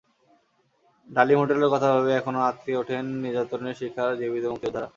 [1.09, 4.87] ডালিম হোটেলের কথা ভেবে এখনো আঁতকে ওঠেন নির্যাতনের শিকার জীবিত মুক্তিযোদ্ধারা।